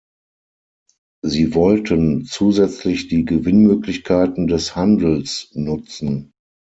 [1.23, 6.33] Sie wollten zusätzlich die Gewinnmöglichkeiten des Handels nutzen.